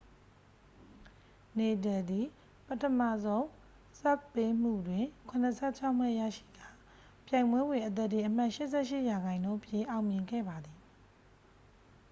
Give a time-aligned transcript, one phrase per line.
[1.57, 2.25] နေဒယ်သည်
[2.67, 3.47] ပထမဆုံး
[3.99, 5.05] ဆာ့ဗ်ပေးမှုတွင်
[5.51, 6.67] 76 မှတ်ရရှိကာ
[7.27, 8.49] ပြိုင်ပွဲတွင် အသားတင်အမှတ်
[9.07, 10.79] 88% ဖြင့် အောင်မြင်ခဲ့ပါသည်